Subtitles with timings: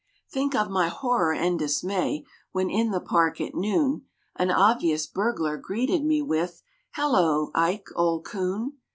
[0.27, 5.57] Think of my horror and dismay when, in the Park at noon, An obvious burglar
[5.57, 6.63] greeted me with,
[6.95, 8.77] "Hullo, Ike, old coon!"